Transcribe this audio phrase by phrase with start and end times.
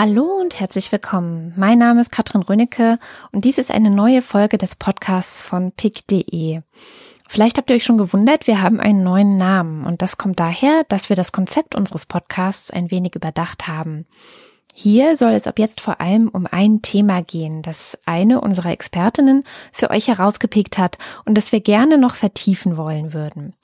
[0.00, 1.52] Hallo und herzlich willkommen.
[1.56, 3.00] Mein Name ist Katrin Rönecke
[3.32, 6.60] und dies ist eine neue Folge des Podcasts von pick.de.
[7.28, 10.84] Vielleicht habt ihr euch schon gewundert, wir haben einen neuen Namen und das kommt daher,
[10.88, 14.04] dass wir das Konzept unseres Podcasts ein wenig überdacht haben.
[14.72, 19.42] Hier soll es ab jetzt vor allem um ein Thema gehen, das eine unserer Expertinnen
[19.72, 23.56] für euch herausgepickt hat und das wir gerne noch vertiefen wollen würden.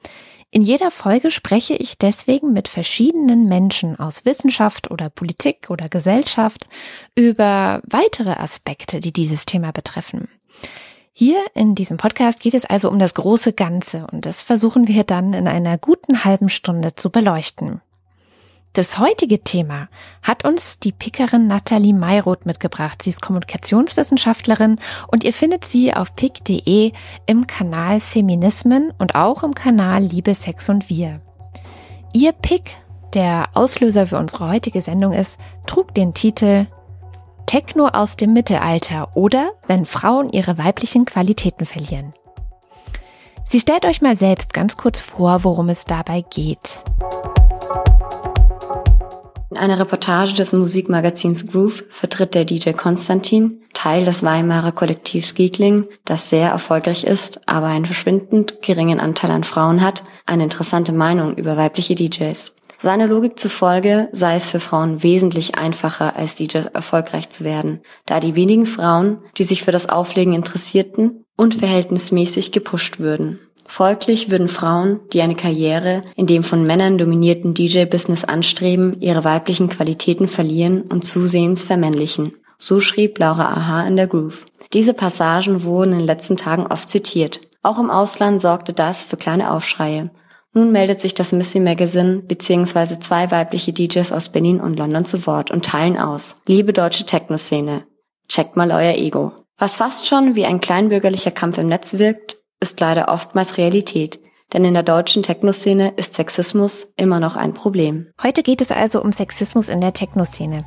[0.51, 6.69] In jeder Folge spreche ich deswegen mit verschiedenen Menschen aus Wissenschaft oder Politik oder Gesellschaft
[7.15, 10.29] über weitere Aspekte, die dieses Thema betreffen.
[11.13, 15.05] Hier in diesem Podcast geht es also um das große Ganze und das versuchen wir
[15.05, 17.81] dann in einer guten halben Stunde zu beleuchten.
[18.75, 19.87] Das heutige Thema
[20.21, 23.03] hat uns die Pickerin Nathalie Mayroth mitgebracht.
[23.03, 26.91] Sie ist Kommunikationswissenschaftlerin und ihr findet sie auf pick.de
[27.27, 31.21] im Kanal Feminismen und auch im Kanal Liebe, Sex und Wir.
[32.13, 32.73] Ihr Pick,
[33.13, 36.67] der Auslöser für unsere heutige Sendung ist, trug den Titel
[37.47, 42.13] Techno aus dem Mittelalter oder wenn Frauen ihre weiblichen Qualitäten verlieren.
[43.45, 46.83] Sie stellt euch mal selbst ganz kurz vor, worum es dabei geht.
[49.55, 55.87] In einer Reportage des Musikmagazins Groove vertritt der DJ Konstantin, Teil des Weimarer Kollektivs Giegling,
[56.05, 61.37] das sehr erfolgreich ist, aber einen verschwindend geringen Anteil an Frauen hat, eine interessante Meinung
[61.37, 62.53] über weibliche DJs.
[62.81, 68.19] Seiner Logik zufolge sei es für Frauen wesentlich einfacher, als DJ erfolgreich zu werden, da
[68.19, 73.39] die wenigen Frauen, die sich für das Auflegen interessierten, unverhältnismäßig gepusht würden.
[73.67, 79.69] Folglich würden Frauen, die eine Karriere in dem von Männern dominierten DJ-Business anstreben, ihre weiblichen
[79.69, 82.35] Qualitäten verlieren und zusehends vermännlichen.
[82.59, 84.45] So schrieb Laura Aha in der Groove.
[84.73, 87.41] Diese Passagen wurden in den letzten Tagen oft zitiert.
[87.63, 90.11] Auch im Ausland sorgte das für kleine Aufschreie.
[90.53, 93.01] Nun meldet sich das Missy Magazine bzw.
[93.01, 96.37] zwei weibliche DJs aus Berlin und London zu Wort und teilen aus.
[96.47, 97.85] Liebe deutsche Techno-Szene,
[98.29, 99.33] checkt mal euer Ego.
[99.59, 104.21] Was fast schon wie ein kleinbürgerlicher Kampf im Netz wirkt, ist leider oftmals Realität.
[104.55, 108.07] Denn in der deutschen Techno-Szene ist Sexismus immer noch ein Problem.
[108.23, 110.65] Heute geht es also um Sexismus in der Techno-Szene.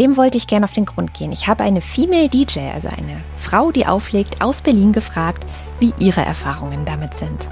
[0.00, 1.30] Dem wollte ich gerne auf den Grund gehen.
[1.30, 5.46] Ich habe eine Female DJ, also eine Frau, die auflegt, aus Berlin gefragt,
[5.78, 7.48] wie ihre Erfahrungen damit sind.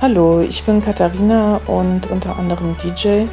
[0.00, 3.26] Hallo, ich bin Katharina und unter anderem DJ.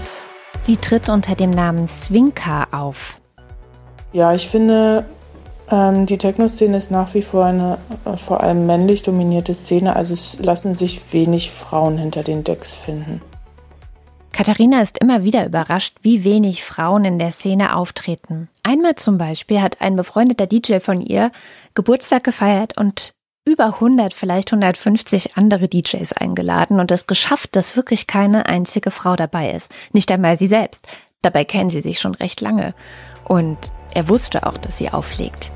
[0.62, 3.18] Sie tritt unter dem Namen Swinka auf.
[4.14, 5.06] Ja, ich finde,
[5.72, 10.40] die Techno-Szene ist nach wie vor eine äh, vor allem männlich dominierte Szene, also es
[10.40, 13.22] lassen sich wenig Frauen hinter den Decks finden.
[14.31, 18.47] Katharina ist immer wieder überrascht, wie wenig Frauen in der Szene auftreten.
[18.63, 21.31] Einmal zum Beispiel hat ein befreundeter DJ von ihr
[21.75, 23.13] Geburtstag gefeiert und
[23.46, 29.16] über 100, vielleicht 150 andere DJs eingeladen und es geschafft, dass wirklich keine einzige Frau
[29.16, 29.72] dabei ist.
[29.91, 30.88] Nicht einmal sie selbst.
[31.22, 32.74] Dabei kennen sie sich schon recht lange.
[33.29, 35.53] Und er wusste auch, dass sie auflegt.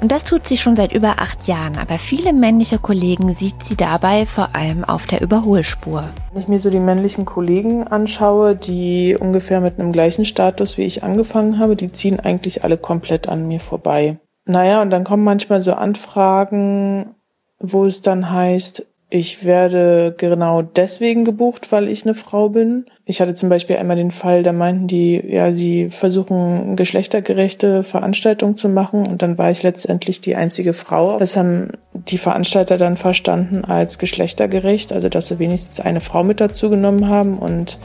[0.00, 3.76] Und das tut sie schon seit über acht Jahren, aber viele männliche Kollegen sieht sie
[3.76, 6.10] dabei vor allem auf der Überholspur.
[6.32, 10.84] Wenn ich mir so die männlichen Kollegen anschaue, die ungefähr mit einem gleichen Status wie
[10.84, 14.18] ich angefangen habe, die ziehen eigentlich alle komplett an mir vorbei.
[14.44, 17.14] Naja, und dann kommen manchmal so Anfragen,
[17.58, 22.86] wo es dann heißt, ich werde genau deswegen gebucht, weil ich eine Frau bin.
[23.04, 28.56] Ich hatte zum Beispiel einmal den Fall, da meinten die, ja, sie versuchen geschlechtergerechte Veranstaltungen
[28.56, 31.18] zu machen und dann war ich letztendlich die einzige Frau.
[31.20, 36.40] Das haben die Veranstalter dann verstanden als geschlechtergerecht, also dass sie wenigstens eine Frau mit
[36.40, 37.78] dazu genommen haben und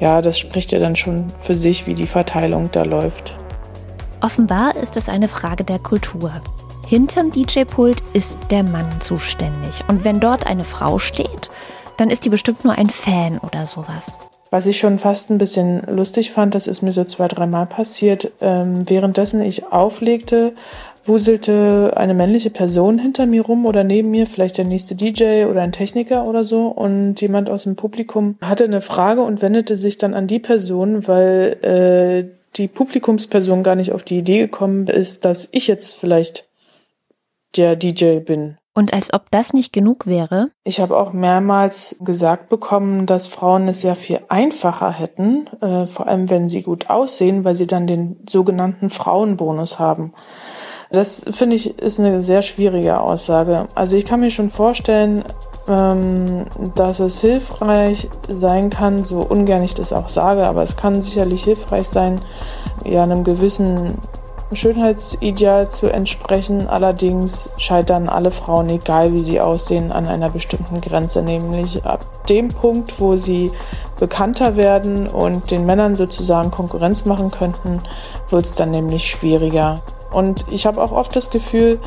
[0.00, 3.38] ja, das spricht ja dann schon für sich, wie die Verteilung da läuft.
[4.20, 6.32] Offenbar ist es eine Frage der Kultur.
[6.88, 9.82] Hinterm DJ-Pult ist der Mann zuständig.
[9.88, 11.50] Und wenn dort eine Frau steht,
[11.96, 14.20] dann ist die bestimmt nur ein Fan oder sowas.
[14.52, 18.30] Was ich schon fast ein bisschen lustig fand, das ist mir so zwei, dreimal passiert.
[18.40, 20.52] Ähm, währenddessen ich auflegte,
[21.04, 25.62] wuselte eine männliche Person hinter mir rum oder neben mir, vielleicht der nächste DJ oder
[25.62, 26.68] ein Techniker oder so.
[26.68, 31.08] Und jemand aus dem Publikum hatte eine Frage und wendete sich dann an die Person,
[31.08, 36.46] weil äh, die Publikumsperson gar nicht auf die Idee gekommen ist, dass ich jetzt vielleicht
[37.56, 38.56] der DJ bin.
[38.74, 40.50] Und als ob das nicht genug wäre?
[40.62, 46.06] Ich habe auch mehrmals gesagt bekommen, dass Frauen es ja viel einfacher hätten, äh, vor
[46.06, 50.12] allem wenn sie gut aussehen, weil sie dann den sogenannten Frauenbonus haben.
[50.90, 53.66] Das finde ich ist eine sehr schwierige Aussage.
[53.74, 55.24] Also ich kann mir schon vorstellen,
[55.68, 56.44] ähm,
[56.74, 61.44] dass es hilfreich sein kann, so ungern ich das auch sage, aber es kann sicherlich
[61.44, 62.20] hilfreich sein,
[62.84, 63.94] ja einem gewissen
[64.52, 66.68] Schönheitsideal zu entsprechen.
[66.68, 72.48] Allerdings scheitern alle Frauen, egal wie sie aussehen, an einer bestimmten Grenze, nämlich ab dem
[72.48, 73.50] Punkt, wo sie
[73.98, 77.78] bekannter werden und den Männern sozusagen Konkurrenz machen könnten,
[78.28, 79.80] wird es dann nämlich schwieriger.
[80.12, 81.78] Und ich habe auch oft das Gefühl,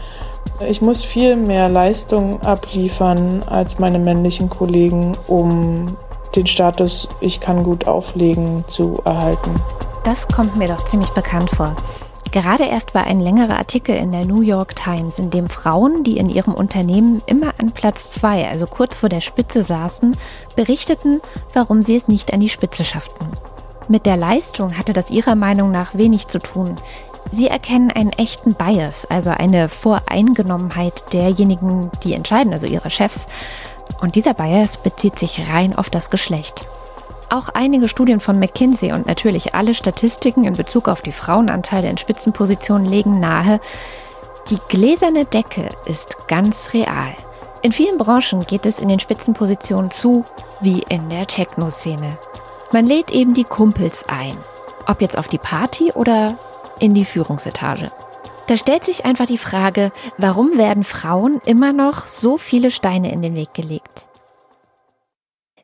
[0.68, 5.96] ich muss viel mehr Leistung abliefern als meine männlichen Kollegen, um
[6.36, 9.62] den Status Ich kann gut auflegen zu erhalten.
[10.04, 11.76] Das kommt mir doch ziemlich bekannt vor.
[12.32, 16.18] Gerade erst war ein längerer Artikel in der New York Times, in dem Frauen, die
[16.18, 20.16] in ihrem Unternehmen immer an Platz zwei, also kurz vor der Spitze saßen,
[20.56, 21.22] berichteten,
[21.54, 23.28] warum sie es nicht an die Spitze schafften.
[23.88, 26.78] Mit der Leistung hatte das ihrer Meinung nach wenig zu tun.
[27.32, 33.28] Sie erkennen einen echten Bias, also eine Voreingenommenheit derjenigen, die entscheiden, also ihrer Chefs.
[34.02, 36.64] Und dieser Bias bezieht sich rein auf das Geschlecht.
[37.30, 41.98] Auch einige Studien von McKinsey und natürlich alle Statistiken in Bezug auf die Frauenanteile in
[41.98, 43.60] Spitzenpositionen legen nahe,
[44.50, 47.14] die gläserne Decke ist ganz real.
[47.62, 50.26] In vielen Branchen geht es in den Spitzenpositionen zu
[50.60, 52.18] wie in der Techno-Szene.
[52.72, 54.36] Man lädt eben die Kumpels ein,
[54.88, 56.36] ob jetzt auf die Party oder
[56.80, 57.92] in die Führungsetage.
[58.48, 63.22] Da stellt sich einfach die Frage, warum werden Frauen immer noch so viele Steine in
[63.22, 64.09] den Weg gelegt?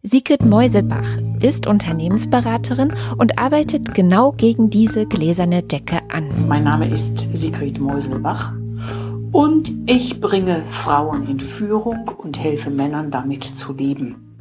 [0.07, 6.30] Sigrid Meuselbach ist Unternehmensberaterin und arbeitet genau gegen diese gläserne Decke an.
[6.48, 8.54] Mein Name ist Sigrid Meuselbach
[9.31, 14.38] und ich bringe Frauen in Führung und helfe Männern damit zu leben.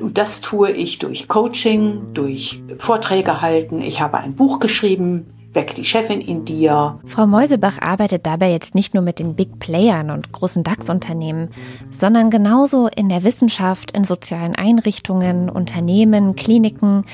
[0.00, 3.80] Und das tue ich durch Coaching, durch Vorträge halten.
[3.80, 6.98] Ich habe ein Buch geschrieben, Weck die Chefin in dir.
[7.06, 11.50] Frau Meusebach arbeitet dabei jetzt nicht nur mit den Big Playern und großen DAX-Unternehmen,
[11.90, 17.04] sondern genauso in der Wissenschaft, in sozialen Einrichtungen, Unternehmen, Kliniken.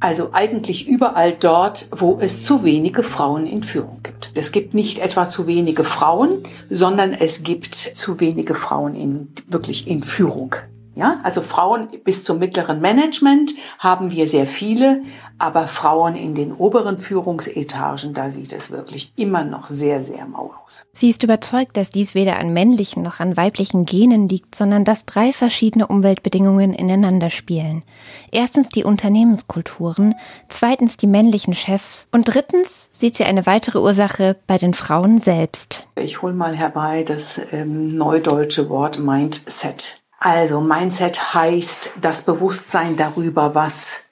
[0.00, 4.32] Also eigentlich überall dort, wo es zu wenige Frauen in Führung gibt.
[4.34, 9.88] Es gibt nicht etwa zu wenige Frauen, sondern es gibt zu wenige Frauen in, wirklich
[9.88, 10.56] in Führung.
[10.96, 15.02] Ja, also Frauen bis zum mittleren Management haben wir sehr viele,
[15.38, 20.52] aber Frauen in den oberen Führungsetagen, da sieht es wirklich immer noch sehr, sehr mau
[20.64, 20.86] aus.
[20.92, 25.04] Sie ist überzeugt, dass dies weder an männlichen noch an weiblichen Genen liegt, sondern dass
[25.04, 27.82] drei verschiedene Umweltbedingungen ineinander spielen.
[28.30, 30.14] Erstens die Unternehmenskulturen,
[30.48, 35.88] zweitens die männlichen Chefs und drittens sieht sie eine weitere Ursache bei den Frauen selbst.
[35.96, 40.03] Ich hole mal herbei das ähm, neudeutsche Wort Mindset.
[40.24, 44.06] Also Mindset heißt das Bewusstsein darüber, was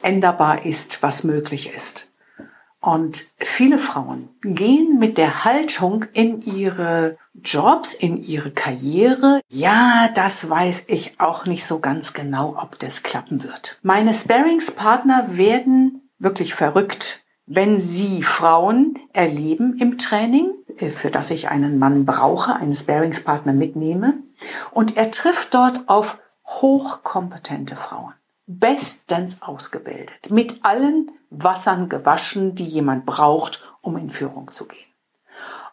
[0.00, 2.10] änderbar ist, was möglich ist.
[2.80, 9.42] Und viele Frauen gehen mit der Haltung in ihre Jobs, in ihre Karriere.
[9.50, 13.80] Ja, das weiß ich auch nicht so ganz genau, ob das klappen wird.
[13.82, 21.50] Meine Sparingspartner werden wirklich verrückt, wenn sie Frauen erleben im Training, äh, für das ich
[21.50, 24.14] einen Mann brauche, einen Sparingspartner mitnehme,
[24.72, 28.14] und er trifft dort auf hochkompetente Frauen,
[28.46, 34.78] bestens ausgebildet, mit allen Wassern gewaschen, die jemand braucht, um in Führung zu gehen.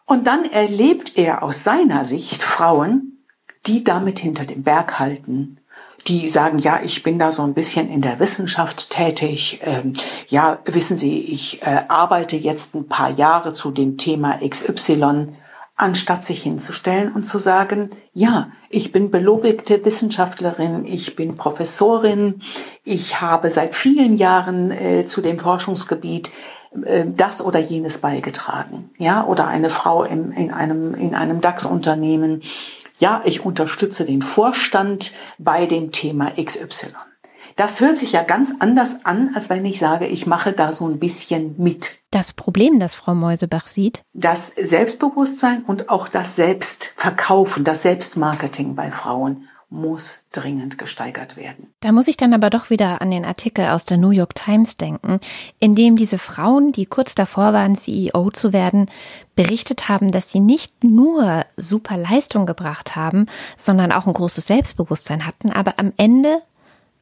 [0.06, 3.24] Und dann erlebt er aus seiner Sicht Frauen,
[3.66, 5.58] die damit hinter dem Berg halten,
[6.06, 9.60] die sagen, ja, ich bin da so ein bisschen in der Wissenschaft tätig.
[9.62, 9.92] Ähm,
[10.28, 15.34] ja, wissen Sie, ich äh, arbeite jetzt ein paar Jahre zu dem Thema XY,
[15.78, 22.40] anstatt sich hinzustellen und zu sagen, ja, ich bin belobigte Wissenschaftlerin, ich bin Professorin,
[22.84, 26.32] ich habe seit vielen Jahren äh, zu dem Forschungsgebiet
[26.84, 32.42] äh, das oder jenes beigetragen, ja, oder eine Frau im, in einem, in einem DAX-Unternehmen
[32.98, 36.88] ja, ich unterstütze den Vorstand bei dem Thema XY.
[37.56, 40.86] Das hört sich ja ganz anders an, als wenn ich sage, ich mache da so
[40.86, 41.97] ein bisschen mit.
[42.10, 44.02] Das Problem, das Frau Meusebach sieht?
[44.14, 51.74] Das Selbstbewusstsein und auch das Selbstverkaufen, das Selbstmarketing bei Frauen muss dringend gesteigert werden.
[51.80, 54.78] Da muss ich dann aber doch wieder an den Artikel aus der New York Times
[54.78, 55.20] denken,
[55.58, 58.86] in dem diese Frauen, die kurz davor waren, CEO zu werden,
[59.36, 63.26] berichtet haben, dass sie nicht nur super Leistung gebracht haben,
[63.58, 66.40] sondern auch ein großes Selbstbewusstsein hatten, aber am Ende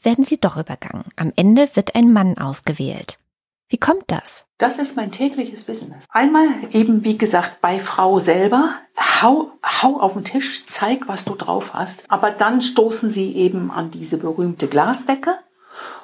[0.02, 1.04] werden sie doch übergangen.
[1.14, 3.18] Am Ende wird ein Mann ausgewählt.
[3.68, 4.46] Wie kommt das?
[4.58, 6.04] Das ist mein tägliches Business.
[6.10, 8.70] Einmal eben, wie gesagt, bei Frau selber.
[8.96, 12.04] Hau, hau auf den Tisch, zeig, was du drauf hast.
[12.08, 15.38] Aber dann stoßen sie eben an diese berühmte Glasdecke.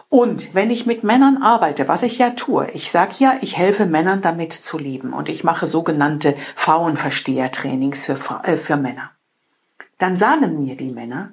[0.08, 3.86] Und wenn ich mit Männern arbeite, was ich ja tue, ich sage ja, ich helfe
[3.86, 9.12] Männern damit zu leben und ich mache sogenannte Frauenverstehertrainings für, äh, für Männer.
[9.98, 11.32] Dann sagen mir die Männer,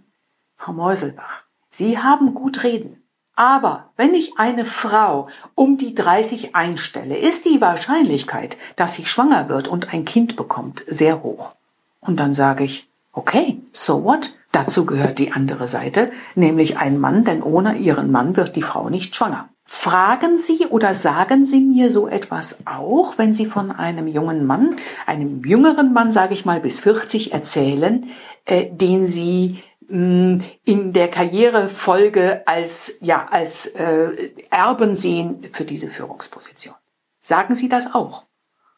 [0.56, 2.99] Frau Meuselbach, Sie haben gut reden.
[3.40, 9.48] Aber wenn ich eine Frau um die 30 einstelle, ist die Wahrscheinlichkeit, dass sie schwanger
[9.48, 11.56] wird und ein Kind bekommt, sehr hoch.
[12.02, 14.32] Und dann sage ich, okay, so what?
[14.52, 18.90] Dazu gehört die andere Seite, nämlich ein Mann, denn ohne ihren Mann wird die Frau
[18.90, 19.48] nicht schwanger.
[19.64, 24.76] Fragen Sie oder sagen Sie mir so etwas auch, wenn Sie von einem jungen Mann,
[25.06, 28.06] einem jüngeren Mann, sage ich mal, bis 40 erzählen,
[28.44, 36.76] äh, den Sie in der Karrierefolge als, ja, als äh, Erben sehen für diese Führungsposition.
[37.22, 38.26] Sagen Sie das auch?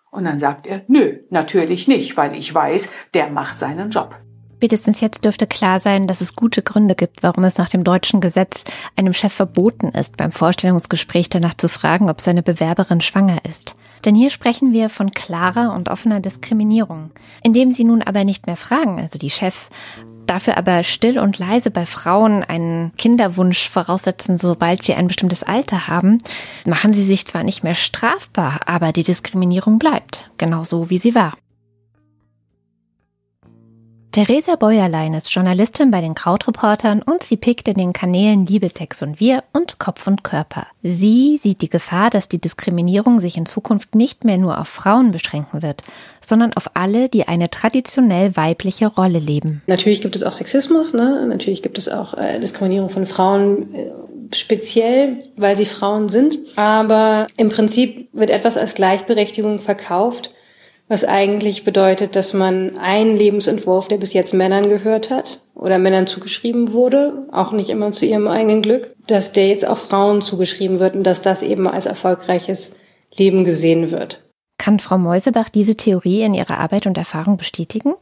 [0.10, 4.16] Und dann sagt er, nö, natürlich nicht, weil ich weiß, der macht seinen Job.
[4.58, 8.22] Spätestens jetzt dürfte klar sein, dass es gute Gründe gibt, warum es nach dem deutschen
[8.22, 8.64] Gesetz
[8.96, 13.74] einem Chef verboten ist, beim Vorstellungsgespräch danach zu fragen, ob seine Bewerberin schwanger ist.
[14.06, 17.12] Denn hier sprechen wir von klarer und offener Diskriminierung.
[17.44, 19.72] Indem sie nun aber nicht mehr fragen, also die Chefs,
[20.32, 25.88] dafür aber still und leise bei Frauen einen Kinderwunsch voraussetzen, sobald sie ein bestimmtes Alter
[25.88, 26.20] haben,
[26.66, 31.34] machen sie sich zwar nicht mehr strafbar, aber die Diskriminierung bleibt, genauso wie sie war.
[34.12, 39.02] Theresa Bäuerlein ist Journalistin bei den Krautreportern und sie pickt in den Kanälen Liebe, Sex
[39.02, 40.68] und Wir und Kopf und Körper.
[40.84, 45.12] Sie sieht die Gefahr, dass die Diskriminierung sich in Zukunft nicht mehr nur auf Frauen
[45.12, 45.84] beschränken wird,
[46.20, 49.62] sondern auf alle, die eine traditionell weibliche Rolle leben.
[49.68, 51.26] Natürlich gibt es auch Sexismus, ne?
[51.26, 53.74] natürlich gibt es auch äh, Diskriminierung von Frauen.
[53.74, 53.92] Äh,
[54.34, 56.38] speziell, weil sie Frauen sind.
[56.56, 60.32] Aber im Prinzip wird etwas als Gleichberechtigung verkauft,
[60.92, 66.06] was eigentlich bedeutet, dass man einen Lebensentwurf, der bis jetzt Männern gehört hat oder Männern
[66.06, 70.82] zugeschrieben wurde, auch nicht immer zu ihrem eigenen Glück, dass der jetzt auch Frauen zugeschrieben
[70.82, 72.74] wird und dass das eben als erfolgreiches
[73.16, 74.22] Leben gesehen wird.
[74.58, 77.94] Kann Frau Meusebach diese Theorie in ihrer Arbeit und Erfahrung bestätigen?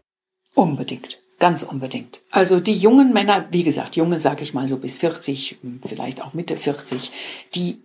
[0.55, 1.19] Unbedingt.
[1.37, 2.21] Ganz unbedingt.
[2.31, 6.33] Also die jungen Männer, wie gesagt, junge sage ich mal so bis 40, vielleicht auch
[6.33, 7.11] Mitte 40,
[7.53, 7.83] die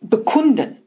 [0.00, 0.78] bekunden,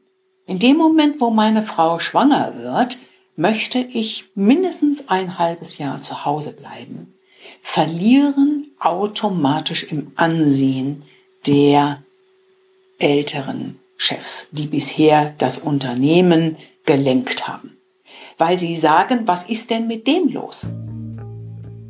[0.44, 2.98] in dem Moment, wo meine Frau schwanger wird,
[3.36, 7.14] möchte ich mindestens ein halbes Jahr zu Hause bleiben,
[7.60, 11.02] verlieren automatisch im Ansehen
[11.46, 12.02] der
[12.98, 17.76] älteren Chefs, die bisher das Unternehmen gelenkt haben.
[18.38, 20.66] Weil sie sagen, was ist denn mit dem los?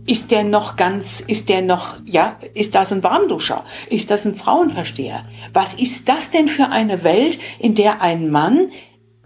[0.06, 3.64] Ist der noch ganz, ist der noch, ja, ist das ein Warmduscher?
[3.90, 5.24] Ist das ein Frauenversteher?
[5.52, 8.70] Was ist das denn für eine Welt, in der ein Mann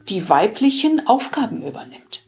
[0.09, 2.25] die weiblichen Aufgaben übernimmt.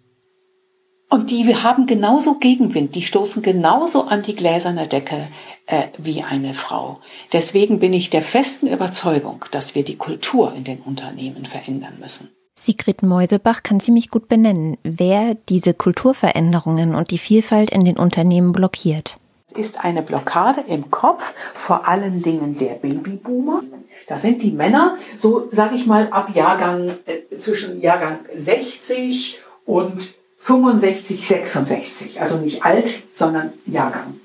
[1.09, 5.29] Und die haben genauso Gegenwind, die stoßen genauso an die gläserne Decke
[5.67, 7.01] äh, wie eine Frau.
[7.33, 12.31] Deswegen bin ich der festen Überzeugung, dass wir die Kultur in den Unternehmen verändern müssen.
[12.55, 18.53] Sigrid Meusebach kann ziemlich gut benennen, wer diese Kulturveränderungen und die Vielfalt in den Unternehmen
[18.53, 19.19] blockiert.
[19.55, 23.63] Ist eine Blockade im Kopf, vor allen Dingen der Babyboomer.
[24.07, 30.15] Das sind die Männer, so sage ich mal, ab Jahrgang, äh, zwischen Jahrgang 60 und
[30.39, 32.21] 65, 66.
[32.21, 34.21] Also nicht alt, sondern Jahrgang.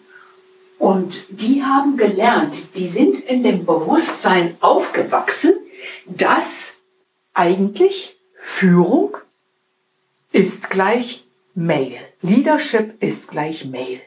[0.79, 5.53] Und die haben gelernt, die sind in dem Bewusstsein aufgewachsen,
[6.05, 6.75] dass
[7.34, 9.17] eigentlich Führung
[10.31, 11.98] ist gleich Mail.
[12.22, 14.01] Leadership ist gleich Mail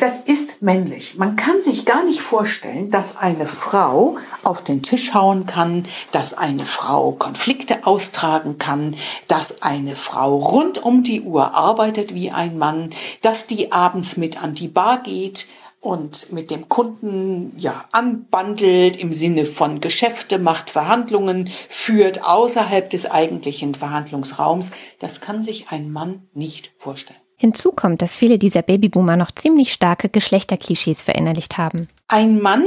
[0.00, 1.16] das ist männlich.
[1.18, 6.32] Man kann sich gar nicht vorstellen, dass eine Frau auf den Tisch hauen kann, dass
[6.32, 8.96] eine Frau Konflikte austragen kann,
[9.28, 12.90] dass eine Frau rund um die Uhr arbeitet wie ein Mann,
[13.20, 15.46] dass die abends mit an die Bar geht
[15.80, 23.10] und mit dem Kunden ja anbandelt im Sinne von Geschäfte macht, Verhandlungen führt außerhalb des
[23.10, 24.72] eigentlichen Verhandlungsraums.
[24.98, 27.20] Das kann sich ein Mann nicht vorstellen.
[27.40, 31.88] Hinzu kommt, dass viele dieser Babyboomer noch ziemlich starke Geschlechterklischees verinnerlicht haben.
[32.06, 32.64] Ein Mann,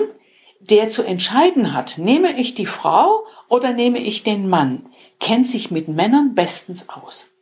[0.62, 4.88] der zu entscheiden hat, nehme ich die Frau oder nehme ich den Mann,
[5.20, 7.36] kennt sich mit Männern bestens aus.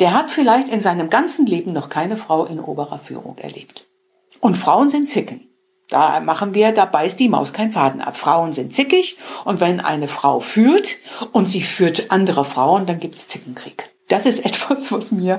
[0.00, 3.86] Der hat vielleicht in seinem ganzen Leben noch keine Frau in oberer Führung erlebt.
[4.40, 5.52] Und Frauen sind Zicken.
[5.88, 8.16] Da machen wir, da beißt die Maus keinen Faden ab.
[8.16, 10.96] Frauen sind zickig und wenn eine Frau führt
[11.30, 13.91] und sie führt andere Frauen, dann gibt es Zickenkrieg.
[14.12, 15.38] Das ist etwas, was mir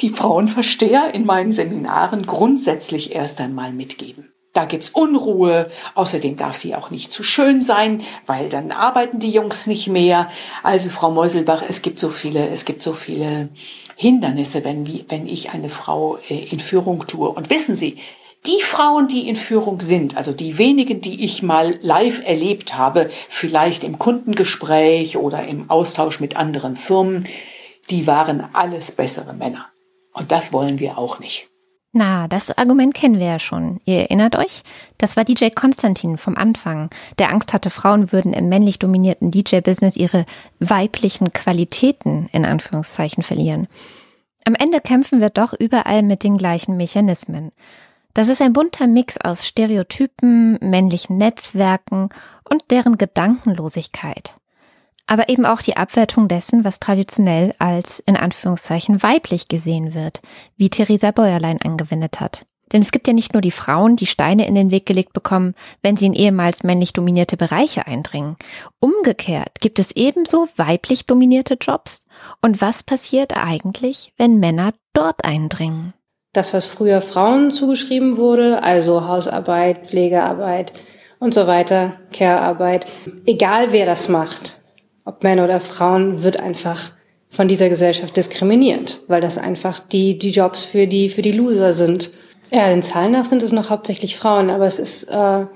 [0.00, 4.32] die Frauenversteher in meinen Seminaren grundsätzlich erst einmal mitgeben.
[4.54, 5.68] Da gibt's Unruhe.
[5.94, 10.30] Außerdem darf sie auch nicht zu schön sein, weil dann arbeiten die Jungs nicht mehr.
[10.62, 13.50] Also Frau Meuselbach, es gibt so viele, es gibt so viele
[13.96, 17.28] Hindernisse, wenn, wenn ich eine Frau äh, in Führung tue.
[17.28, 17.98] Und wissen Sie,
[18.46, 23.10] die Frauen, die in Führung sind, also die wenigen, die ich mal live erlebt habe,
[23.28, 27.26] vielleicht im Kundengespräch oder im Austausch mit anderen Firmen,
[27.90, 29.66] die waren alles bessere Männer.
[30.12, 31.48] Und das wollen wir auch nicht.
[31.96, 33.78] Na, das Argument kennen wir ja schon.
[33.84, 34.62] Ihr erinnert euch?
[34.98, 39.94] Das war DJ Konstantin vom Anfang, der Angst hatte, Frauen würden im männlich dominierten DJ-Business
[39.96, 40.26] ihre
[40.58, 43.68] weiblichen Qualitäten in Anführungszeichen verlieren.
[44.44, 47.52] Am Ende kämpfen wir doch überall mit den gleichen Mechanismen.
[48.12, 52.08] Das ist ein bunter Mix aus Stereotypen, männlichen Netzwerken
[52.48, 54.34] und deren Gedankenlosigkeit.
[55.06, 60.20] Aber eben auch die Abwertung dessen, was traditionell als in Anführungszeichen weiblich gesehen wird,
[60.56, 62.46] wie Theresa Bäuerlein angewendet hat.
[62.72, 65.54] Denn es gibt ja nicht nur die Frauen, die Steine in den Weg gelegt bekommen,
[65.82, 68.36] wenn sie in ehemals männlich dominierte Bereiche eindringen.
[68.80, 72.00] Umgekehrt gibt es ebenso weiblich dominierte Jobs.
[72.40, 75.92] Und was passiert eigentlich, wenn Männer dort eindringen?
[76.32, 80.72] Das, was früher Frauen zugeschrieben wurde, also Hausarbeit, Pflegearbeit
[81.20, 82.86] und so weiter, Care-Arbeit,
[83.24, 84.63] egal wer das macht,
[85.04, 86.90] ob Männer oder Frauen, wird einfach
[87.30, 91.72] von dieser Gesellschaft diskriminiert, weil das einfach die, die Jobs für die, für die Loser
[91.72, 92.12] sind.
[92.52, 95.46] Ja, den Zahlen nach sind es noch hauptsächlich Frauen, aber es ist äh,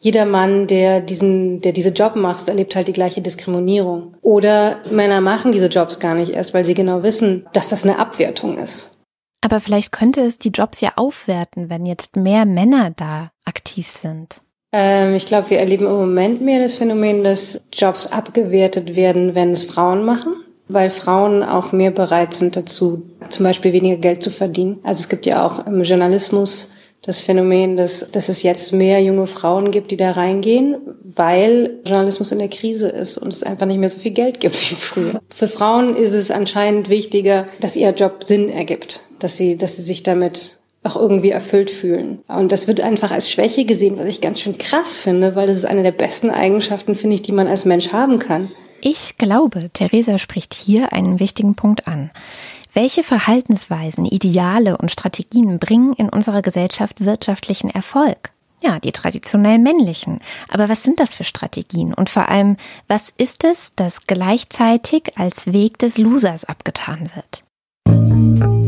[0.00, 4.16] jeder Mann, der diesen, der diese Job macht, erlebt halt die gleiche Diskriminierung.
[4.22, 7.98] Oder Männer machen diese Jobs gar nicht erst, weil sie genau wissen, dass das eine
[7.98, 8.98] Abwertung ist.
[9.42, 14.40] Aber vielleicht könnte es die Jobs ja aufwerten, wenn jetzt mehr Männer da aktiv sind.
[14.72, 19.52] Ähm, ich glaube, wir erleben im Moment mehr das Phänomen, dass Jobs abgewertet werden, wenn
[19.52, 20.34] es Frauen machen
[20.72, 24.78] weil Frauen auch mehr bereit sind dazu, zum Beispiel weniger Geld zu verdienen.
[24.82, 26.72] Also es gibt ja auch im Journalismus
[27.02, 32.30] das Phänomen, dass, dass es jetzt mehr junge Frauen gibt, die da reingehen, weil Journalismus
[32.30, 35.20] in der Krise ist und es einfach nicht mehr so viel Geld gibt wie früher.
[35.30, 39.82] Für Frauen ist es anscheinend wichtiger, dass ihr Job Sinn ergibt, dass sie, dass sie
[39.82, 42.20] sich damit auch irgendwie erfüllt fühlen.
[42.26, 45.58] Und das wird einfach als Schwäche gesehen, was ich ganz schön krass finde, weil das
[45.58, 48.50] ist eine der besten Eigenschaften, finde ich, die man als Mensch haben kann.
[48.80, 52.10] Ich glaube, Theresa spricht hier einen wichtigen Punkt an.
[52.72, 58.30] Welche Verhaltensweisen, Ideale und Strategien bringen in unserer Gesellschaft wirtschaftlichen Erfolg?
[58.62, 60.20] Ja, die traditionell männlichen.
[60.48, 61.94] Aber was sind das für Strategien?
[61.94, 62.56] Und vor allem,
[62.88, 68.59] was ist es, das gleichzeitig als Weg des Losers abgetan wird?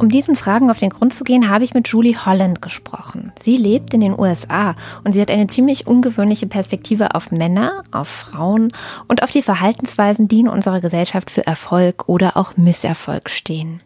[0.00, 3.32] Um diesen Fragen auf den Grund zu gehen, habe ich mit Julie Holland gesprochen.
[3.38, 4.74] Sie lebt in den USA
[5.04, 8.72] und sie hat eine ziemlich ungewöhnliche Perspektive auf Männer, auf Frauen
[9.08, 13.80] und auf die Verhaltensweisen, die in unserer Gesellschaft für Erfolg oder auch Misserfolg stehen.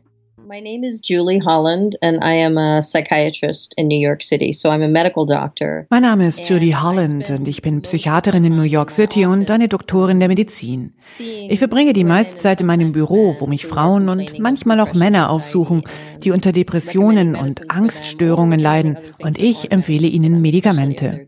[0.54, 4.70] My name is Julie Holland and I am a psychiatrist in New York City, so
[4.70, 5.84] I'm a medical doctor.
[5.90, 9.66] Mein Name ist Julie Holland und ich bin Psychiaterin in New York City und eine
[9.66, 10.92] Doktorin der Medizin.
[11.18, 15.28] Ich verbringe die meiste Zeit in meinem Büro, wo mich Frauen und manchmal auch Männer
[15.30, 15.82] aufsuchen,
[16.22, 21.26] die unter Depressionen und Angststörungen leiden und ich empfehle ihnen Medikamente.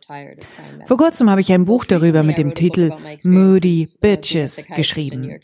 [0.85, 2.93] Vor kurzem habe ich ein Buch darüber mit dem Titel
[3.25, 5.41] Moody Bitches geschrieben.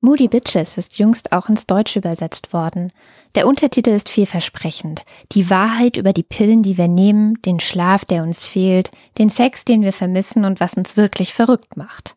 [0.00, 2.92] Moody Bitches ist jüngst auch ins Deutsche übersetzt worden.
[3.34, 5.04] Der Untertitel ist vielversprechend.
[5.32, 9.64] Die Wahrheit über die Pillen, die wir nehmen, den Schlaf, der uns fehlt, den Sex,
[9.64, 12.16] den wir vermissen und was uns wirklich verrückt macht.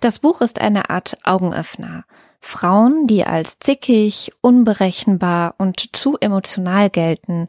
[0.00, 2.04] Das Buch ist eine Art Augenöffner.
[2.40, 7.48] Frauen, die als zickig, unberechenbar und zu emotional gelten.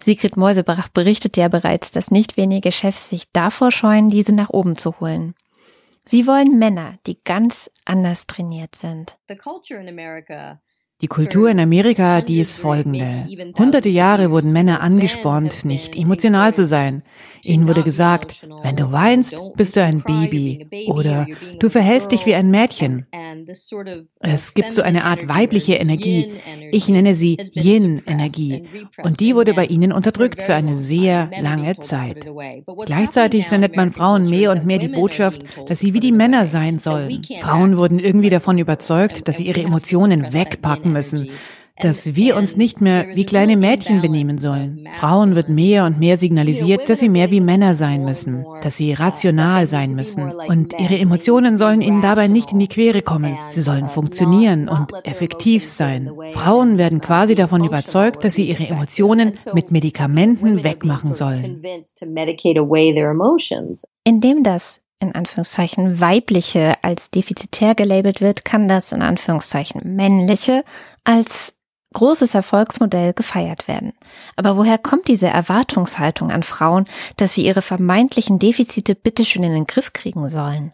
[0.00, 4.76] Sigrid Mäusebach berichtet ja bereits, dass nicht wenige Chefs sich davor scheuen, diese nach oben
[4.76, 5.34] zu holen.
[6.10, 9.18] Sie wollen Männer, die ganz anders trainiert sind.
[9.28, 10.58] The culture in America
[11.00, 13.28] die Kultur in Amerika, die ist folgende.
[13.56, 17.04] Hunderte Jahre wurden Männer angespornt, nicht emotional zu sein.
[17.44, 21.26] Ihnen wurde gesagt, wenn du weinst, bist du ein Baby oder
[21.60, 23.06] du verhältst dich wie ein Mädchen.
[24.18, 26.34] Es gibt so eine Art weibliche Energie.
[26.72, 28.64] Ich nenne sie Yin-Energie.
[29.04, 32.26] Und die wurde bei ihnen unterdrückt für eine sehr lange Zeit.
[32.86, 36.80] Gleichzeitig sendet man Frauen mehr und mehr die Botschaft, dass sie wie die Männer sein
[36.80, 37.22] sollen.
[37.40, 41.28] Frauen wurden irgendwie davon überzeugt, dass sie ihre Emotionen wegpacken denken müssen,
[41.80, 44.88] dass wir uns nicht mehr wie kleine Mädchen benehmen sollen.
[44.98, 48.94] Frauen wird mehr und mehr signalisiert, dass sie mehr wie Männer sein müssen, dass sie
[48.94, 50.32] rational sein müssen.
[50.48, 53.38] Und ihre Emotionen sollen ihnen dabei nicht in die Quere kommen.
[53.50, 56.10] Sie sollen funktionieren und effektiv sein.
[56.32, 61.62] Frauen werden quasi davon überzeugt, dass sie ihre Emotionen mit Medikamenten wegmachen sollen.
[64.04, 70.64] Indem das in Anführungszeichen weibliche als defizitär gelabelt wird, kann das in Anführungszeichen männliche
[71.04, 71.58] als
[71.94, 73.92] großes Erfolgsmodell gefeiert werden.
[74.36, 76.84] Aber woher kommt diese Erwartungshaltung an Frauen,
[77.16, 80.72] dass sie ihre vermeintlichen Defizite bitteschön in den Griff kriegen sollen?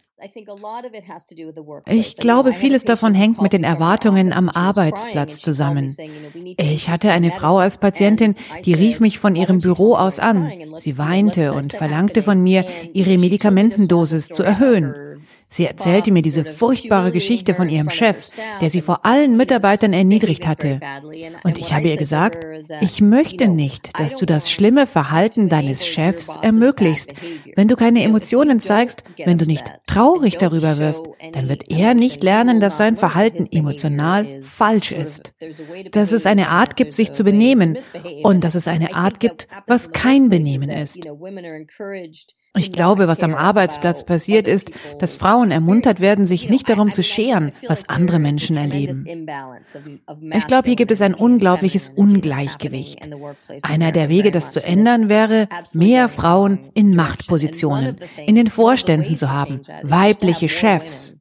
[1.86, 5.94] Ich glaube, vieles davon hängt mit den Erwartungen am Arbeitsplatz zusammen.
[6.58, 8.34] Ich hatte eine Frau als Patientin,
[8.64, 10.50] die rief mich von ihrem Büro aus an.
[10.76, 14.94] Sie weinte und verlangte von mir, ihre Medikamentendosis zu erhöhen.
[15.54, 18.26] Sie erzählte mir diese furchtbare Geschichte von ihrem Chef,
[18.60, 20.80] der sie vor allen Mitarbeitern erniedrigt hatte.
[21.44, 22.44] Und ich habe ihr gesagt,
[22.80, 27.14] ich möchte nicht, dass du das schlimme Verhalten deines Chefs ermöglicht.
[27.54, 32.24] Wenn du keine Emotionen zeigst, wenn du nicht traurig darüber wirst, dann wird er nicht
[32.24, 35.34] lernen, dass sein Verhalten emotional falsch ist.
[35.92, 37.78] Dass es eine Art gibt, sich zu benehmen
[38.24, 40.98] und dass es eine Art gibt, was kein Benehmen ist.
[42.56, 47.02] Ich glaube, was am Arbeitsplatz passiert ist, dass Frauen ermuntert werden, sich nicht darum zu
[47.02, 49.04] scheren, was andere Menschen erleben.
[50.30, 53.08] Ich glaube, hier gibt es ein unglaubliches Ungleichgewicht.
[53.62, 59.32] Einer der Wege, das zu ändern, wäre, mehr Frauen in Machtpositionen, in den Vorständen zu
[59.32, 61.16] haben, weibliche Chefs.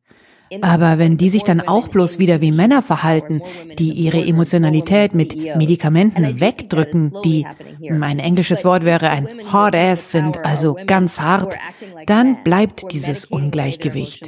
[0.62, 3.42] Aber wenn die sich dann auch bloß wieder wie Männer verhalten,
[3.80, 7.46] die ihre Emotionalität mit Medikamenten wegdrücken, die,
[7.80, 11.58] mein englisches Wort wäre ein Hard Ass sind, also ganz hart,
[12.06, 14.28] dann bleibt dieses Ungleichgewicht.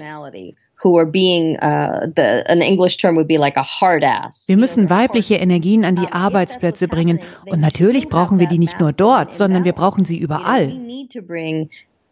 [4.48, 7.20] Wir müssen weibliche Energien an die Arbeitsplätze bringen.
[7.46, 10.72] und natürlich brauchen wir die nicht nur dort, sondern wir brauchen sie überall.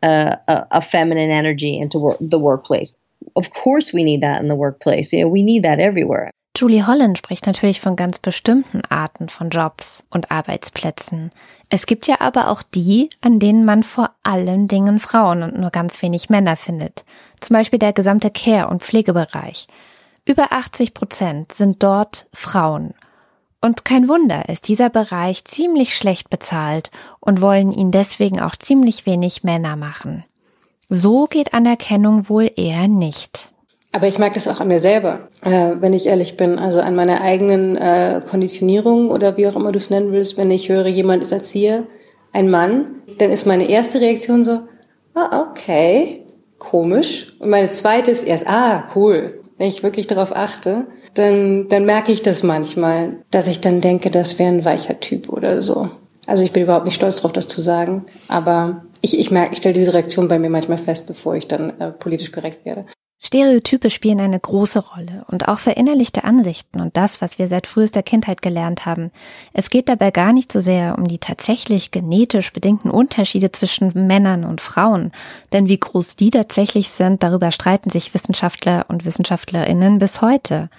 [0.06, 2.98] Uh, a, a feminine energy into the workplace
[3.36, 5.14] of course we need that in the workplace.
[5.14, 6.32] You know, we need that everywhere.
[6.56, 11.32] Julie Holland spricht natürlich von ganz bestimmten Arten von Jobs und Arbeitsplätzen.
[11.70, 15.72] Es gibt ja aber auch die, an denen man vor allen Dingen Frauen und nur
[15.72, 17.06] ganz wenig Männer findet.
[17.40, 19.68] Zum Beispiel der gesamte Care- und Pflegebereich.
[20.26, 22.94] Über 80 Prozent sind dort Frauen.
[23.60, 29.08] Und kein Wunder, ist dieser Bereich ziemlich schlecht bezahlt und wollen ihn deswegen auch ziemlich
[29.08, 30.24] wenig Männer machen.
[30.90, 33.50] So geht Anerkennung wohl eher nicht.
[33.92, 36.58] Aber ich mag das auch an mir selber, äh, wenn ich ehrlich bin.
[36.58, 40.38] Also an meiner eigenen äh, Konditionierung oder wie auch immer du es nennen willst.
[40.38, 41.84] Wenn ich höre, jemand ist Erzieher,
[42.32, 44.62] ein Mann, dann ist meine erste Reaktion so,
[45.14, 46.26] ah, okay,
[46.58, 47.36] komisch.
[47.40, 49.40] Und meine zweite ist erst, ah, cool.
[49.60, 54.10] Wenn ich wirklich darauf achte, dann, dann merke ich das manchmal, dass ich dann denke,
[54.10, 55.90] das wäre ein weicher Typ oder so.
[56.26, 59.58] Also ich bin überhaupt nicht stolz darauf, das zu sagen, aber ich, ich merke, ich
[59.58, 62.86] stelle diese Reaktion bei mir manchmal fest, bevor ich dann äh, politisch korrekt werde.
[63.26, 68.04] Stereotype spielen eine große Rolle und auch verinnerlichte Ansichten und das, was wir seit frühester
[68.04, 69.12] Kindheit gelernt haben.
[69.54, 74.44] Es geht dabei gar nicht so sehr um die tatsächlich genetisch bedingten Unterschiede zwischen Männern
[74.44, 75.14] und Frauen,
[75.54, 80.70] denn wie groß die tatsächlich sind, darüber streiten sich Wissenschaftler und Wissenschaftlerinnen bis heute.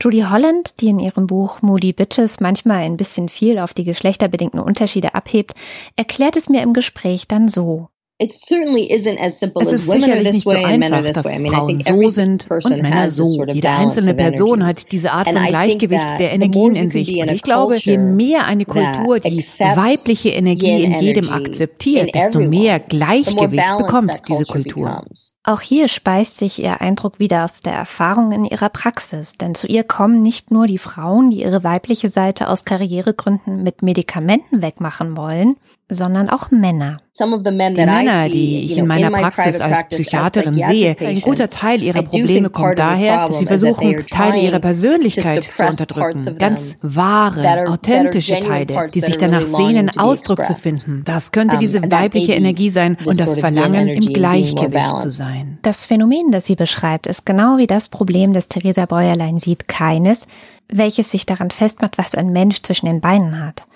[0.00, 4.60] Judy Holland, die in ihrem Buch Moody Bitches manchmal ein bisschen viel auf die geschlechterbedingten
[4.60, 5.54] Unterschiede abhebt,
[5.96, 7.88] erklärt es mir im Gespräch dann so.
[8.18, 13.44] Es ist sicherlich nicht so einfach, dass Frauen so sind und Männer so.
[13.44, 17.14] Jede einzelne Person hat diese Art von Gleichgewicht der Energien in sich.
[17.20, 22.80] Und ich glaube, je mehr eine Kultur die weibliche Energie in jedem akzeptiert, desto mehr
[22.80, 25.04] Gleichgewicht bekommt diese Kultur.
[25.48, 29.68] Auch hier speist sich ihr Eindruck wieder aus der Erfahrung in ihrer Praxis, denn zu
[29.68, 35.16] ihr kommen nicht nur die Frauen, die ihre weibliche Seite aus Karrieregründen mit Medikamenten wegmachen
[35.16, 35.56] wollen,
[35.88, 36.96] sondern auch Männer.
[37.18, 42.50] Die Männer, die ich in meiner Praxis als Psychiaterin sehe, ein guter Teil ihrer Probleme
[42.50, 46.36] kommt daher, dass sie versuchen, Teile ihrer Persönlichkeit zu unterdrücken.
[46.38, 51.02] Ganz wahre, authentische Teile, die sich danach sehnen, Ausdruck zu finden.
[51.04, 55.58] Das könnte diese weibliche Energie sein und das Verlangen, im Gleichgewicht zu sein.
[55.62, 60.26] Das Phänomen, das sie beschreibt, ist genau wie das Problem, das Theresa Bäuerlein sieht, keines,
[60.68, 63.66] welches sich daran festmacht, was ein Mensch zwischen den Beinen hat.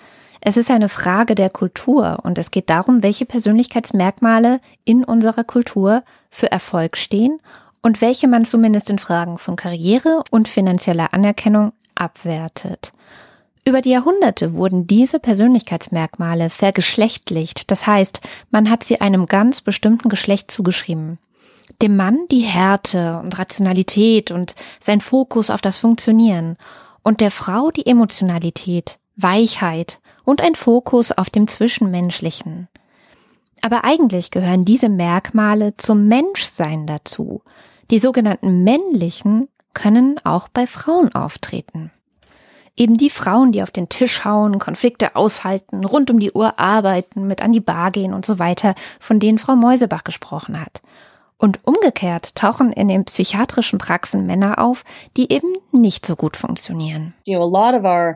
[0.43, 6.03] Es ist eine Frage der Kultur und es geht darum, welche Persönlichkeitsmerkmale in unserer Kultur
[6.31, 7.39] für Erfolg stehen
[7.83, 12.91] und welche man zumindest in Fragen von Karriere und finanzieller Anerkennung abwertet.
[13.65, 20.09] Über die Jahrhunderte wurden diese Persönlichkeitsmerkmale vergeschlechtlicht, das heißt, man hat sie einem ganz bestimmten
[20.09, 21.19] Geschlecht zugeschrieben.
[21.83, 26.57] Dem Mann die Härte und Rationalität und sein Fokus auf das Funktionieren
[27.03, 32.67] und der Frau die Emotionalität, Weichheit und ein Fokus auf dem Zwischenmenschlichen.
[33.61, 37.41] Aber eigentlich gehören diese Merkmale zum Menschsein dazu.
[37.91, 41.91] Die sogenannten männlichen können auch bei Frauen auftreten.
[42.75, 47.27] Eben die Frauen, die auf den Tisch hauen, Konflikte aushalten, rund um die Uhr arbeiten,
[47.27, 50.81] mit an die Bar gehen und so weiter, von denen Frau Mäusebach gesprochen hat.
[51.41, 54.83] Und umgekehrt tauchen in den psychiatrischen Praxen Männer auf,
[55.17, 57.15] die eben nicht so gut funktionieren.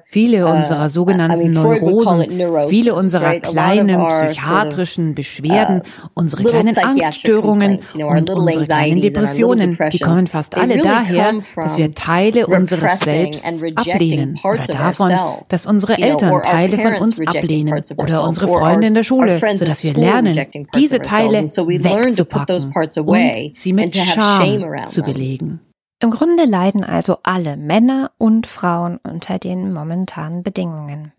[0.06, 2.24] Viele unserer sogenannten Neurosen,
[2.70, 10.28] viele unserer kleinen psychiatrischen Beschwerden, uh, unsere kleinen Angststörungen und unsere kleinen Depressionen, die kommen
[10.28, 13.44] fast alle daher, dass wir Teile unseres Selbst
[13.76, 15.12] ablehnen oder davon,
[15.48, 19.96] dass unsere Eltern Teile von uns ablehnen oder unsere Freunde in der Schule, sodass wir
[19.96, 22.72] lernen, diese Teile wegzupacken
[23.16, 23.54] way.
[23.56, 25.60] sie mit Scham zu belegen.
[26.00, 31.14] Im Grunde leiden also alle Männer und Frauen unter den momentanen Bedingungen.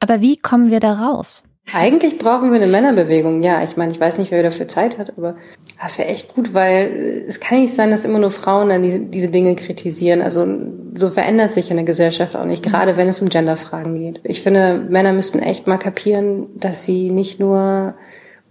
[0.00, 1.42] Aber wie kommen wir da raus?
[1.74, 3.62] Eigentlich brauchen wir eine Männerbewegung, ja.
[3.62, 5.36] Ich meine, ich weiß nicht, wer dafür Zeit hat, aber
[5.82, 9.00] das wäre echt gut, weil es kann nicht sein, dass immer nur Frauen dann diese,
[9.00, 10.22] diese Dinge kritisieren.
[10.22, 10.46] Also
[10.94, 14.20] so verändert sich eine Gesellschaft auch nicht, gerade wenn es um Genderfragen geht.
[14.24, 17.94] Ich finde, Männer müssten echt mal kapieren, dass sie nicht nur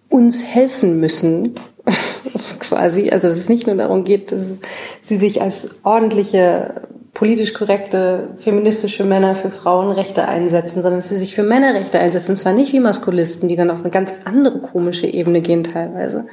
[0.10, 1.56] uns helfen müssen,
[2.60, 3.10] quasi.
[3.10, 4.62] Also dass es nicht nur darum geht, dass
[5.02, 6.82] sie sich als ordentliche
[7.14, 12.32] politisch korrekte feministische Männer für Frauenrechte einsetzen, sondern dass sie sich für Männerrechte einsetzen.
[12.32, 16.28] Und zwar nicht wie Maskulisten, die dann auf eine ganz andere komische Ebene gehen teilweise,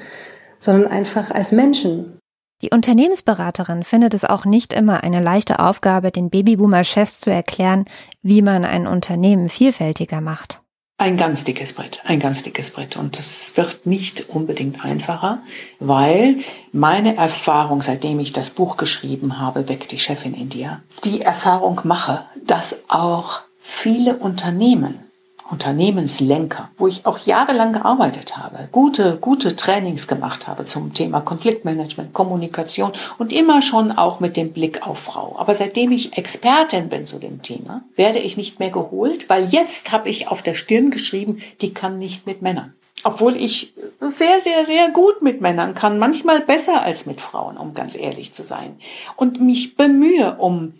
[0.58, 2.18] sondern einfach als Menschen.
[2.60, 7.86] Die Unternehmensberaterin findet es auch nicht immer eine leichte Aufgabe, den Babyboomer-Chefs zu erklären,
[8.22, 10.60] wie man ein Unternehmen vielfältiger macht.
[10.96, 12.96] Ein ganz dickes Brett, ein ganz dickes Brett.
[12.96, 15.42] Und das wird nicht unbedingt einfacher,
[15.80, 16.38] weil
[16.72, 21.80] meine Erfahrung, seitdem ich das Buch geschrieben habe, Weg die Chefin in dir, die Erfahrung
[21.82, 25.03] mache, dass auch viele Unternehmen
[25.50, 32.14] Unternehmenslenker, wo ich auch jahrelang gearbeitet habe, gute, gute Trainings gemacht habe zum Thema Konfliktmanagement,
[32.14, 35.36] Kommunikation und immer schon auch mit dem Blick auf Frau.
[35.38, 39.92] Aber seitdem ich Expertin bin zu dem Thema, werde ich nicht mehr geholt, weil jetzt
[39.92, 42.72] habe ich auf der Stirn geschrieben, die kann nicht mit Männern.
[43.02, 47.74] Obwohl ich sehr, sehr, sehr gut mit Männern kann, manchmal besser als mit Frauen, um
[47.74, 48.78] ganz ehrlich zu sein.
[49.16, 50.74] Und mich bemühe, um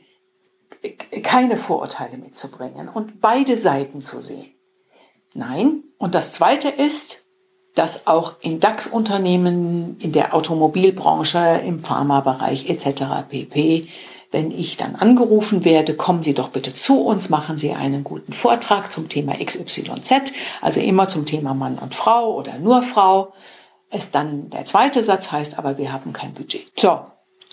[1.23, 4.54] keine Vorurteile mitzubringen und beide Seiten zu sehen.
[5.35, 5.83] Nein.
[5.99, 7.25] Und das Zweite ist,
[7.75, 13.05] dass auch in DAX-Unternehmen, in der Automobilbranche, im Pharmabereich etc.
[13.29, 13.89] pp.,
[14.31, 18.33] wenn ich dann angerufen werde, kommen Sie doch bitte zu uns, machen Sie einen guten
[18.33, 23.33] Vortrag zum Thema XYZ, also immer zum Thema Mann und Frau oder nur Frau.
[23.91, 26.67] Es dann der zweite Satz heißt, aber wir haben kein Budget.
[26.77, 26.99] So,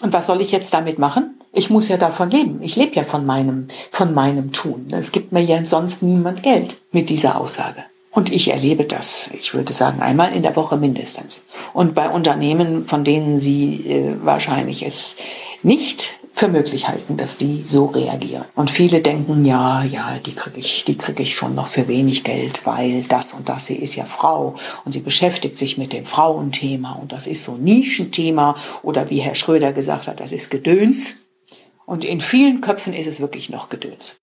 [0.01, 1.40] und was soll ich jetzt damit machen?
[1.53, 2.59] Ich muss ja davon leben.
[2.61, 4.87] Ich lebe ja von meinem, von meinem Tun.
[4.91, 7.83] Es gibt mir ja sonst niemand Geld mit dieser Aussage.
[8.11, 11.43] Und ich erlebe das, ich würde sagen, einmal in der Woche mindestens.
[11.73, 15.15] Und bei Unternehmen, von denen Sie äh, wahrscheinlich es
[15.63, 18.45] nicht für möglich halten, dass die so reagieren.
[18.55, 22.23] Und viele denken, ja, ja, die kriege ich, die kriege ich schon noch für wenig
[22.23, 26.05] Geld, weil das und das, sie ist ja Frau und sie beschäftigt sich mit dem
[26.05, 30.49] Frauenthema und das ist so ein Nischenthema oder wie Herr Schröder gesagt hat, das ist
[30.49, 31.21] Gedöns.
[31.91, 34.21] Und in vielen Köpfen ist es wirklich noch Gedöns.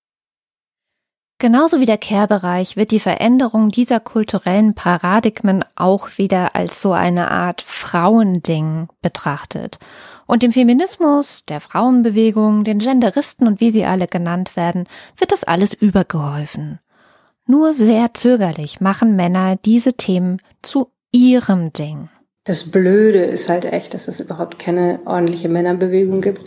[1.38, 7.30] Genauso wie der Care-Bereich wird die Veränderung dieser kulturellen Paradigmen auch wieder als so eine
[7.30, 9.78] Art Frauending betrachtet.
[10.26, 14.86] Und dem Feminismus, der Frauenbewegung, den Genderisten und wie sie alle genannt werden,
[15.18, 16.78] wird das alles übergeholfen.
[17.44, 22.08] Nur sehr zögerlich machen Männer diese Themen zu ihrem Ding.
[22.44, 26.40] Das Blöde ist halt echt, dass es überhaupt keine ordentliche Männerbewegung gibt.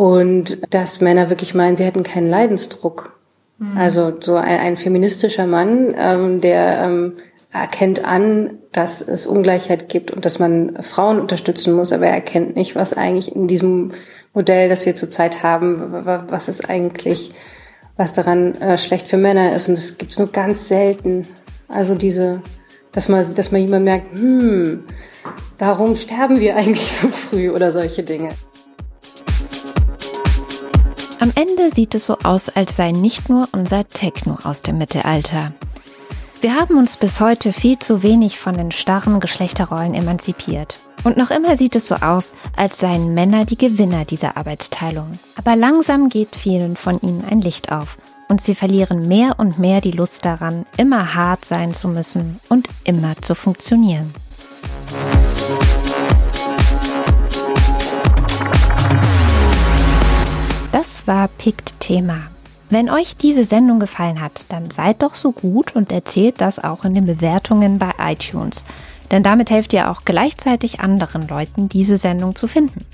[0.00, 3.20] Und dass Männer wirklich meinen, sie hätten keinen Leidensdruck.
[3.58, 3.76] Mhm.
[3.76, 7.16] Also so ein, ein feministischer Mann, ähm, der ähm,
[7.52, 12.56] erkennt an, dass es Ungleichheit gibt und dass man Frauen unterstützen muss, aber er erkennt
[12.56, 13.90] nicht, was eigentlich in diesem
[14.32, 17.32] Modell, das wir zurzeit haben, was ist eigentlich,
[17.98, 19.68] was daran äh, schlecht für Männer ist.
[19.68, 21.26] Und das gibt es nur ganz selten.
[21.68, 22.40] Also diese,
[22.92, 24.82] dass man, dass man jemand merkt, hm,
[25.58, 28.30] warum sterben wir eigentlich so früh oder solche Dinge.
[31.20, 35.52] Am Ende sieht es so aus, als sei nicht nur unser Techno aus dem Mittelalter.
[36.40, 40.76] Wir haben uns bis heute viel zu wenig von den starren Geschlechterrollen emanzipiert.
[41.04, 45.18] Und noch immer sieht es so aus, als seien Männer die Gewinner dieser Arbeitsteilung.
[45.36, 47.98] Aber langsam geht vielen von ihnen ein Licht auf
[48.30, 52.66] und sie verlieren mehr und mehr die Lust daran, immer hart sein zu müssen und
[52.84, 54.14] immer zu funktionieren.
[60.90, 62.18] Das war Pikt Thema.
[62.68, 66.84] Wenn euch diese Sendung gefallen hat, dann seid doch so gut und erzählt das auch
[66.84, 68.64] in den Bewertungen bei iTunes.
[69.12, 72.84] Denn damit helft ihr auch gleichzeitig anderen Leuten, diese Sendung zu finden.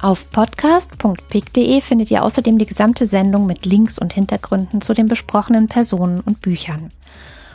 [0.00, 5.68] Auf podcast.pick.de findet ihr außerdem die gesamte Sendung mit Links und Hintergründen zu den besprochenen
[5.68, 6.90] Personen und Büchern.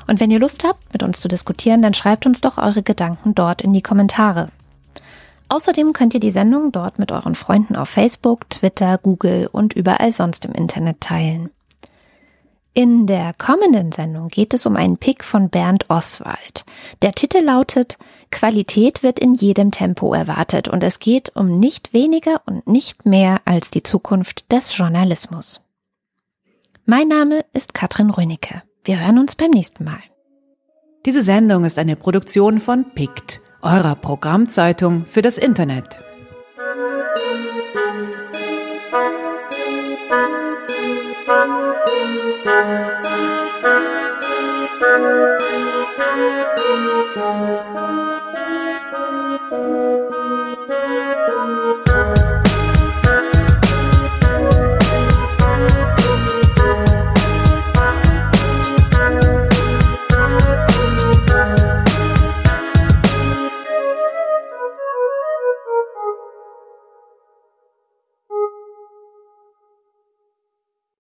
[0.06, 3.34] Und wenn ihr Lust habt, mit uns zu diskutieren, dann schreibt uns doch eure Gedanken
[3.34, 4.50] dort in die Kommentare.
[5.56, 10.12] Außerdem könnt ihr die Sendung dort mit euren Freunden auf Facebook, Twitter, Google und überall
[10.12, 11.50] sonst im Internet teilen.
[12.74, 16.66] In der kommenden Sendung geht es um einen Pick von Bernd Oswald.
[17.02, 17.98] Der Titel lautet
[18.32, 23.40] Qualität wird in jedem Tempo erwartet und es geht um nicht weniger und nicht mehr
[23.46, 25.66] als die Zukunft des Journalismus.
[26.86, 28.62] Mein Name ist Katrin Rönicke.
[28.84, 30.04] Wir hören uns beim nächsten Mal.
[31.06, 36.00] Diese Sendung ist eine Produktion von PICT eurer Programmzeitung für das Internet.
[49.52, 50.05] Musik